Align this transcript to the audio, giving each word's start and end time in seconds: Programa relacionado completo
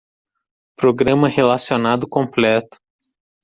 Programa 0.79 1.27
relacionado 1.29 2.09
completo 2.09 2.79